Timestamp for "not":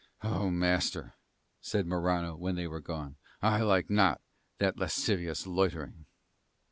3.91-4.19